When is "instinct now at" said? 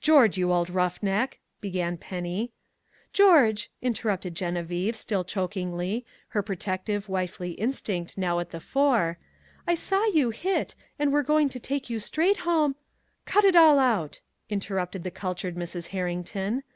7.54-8.50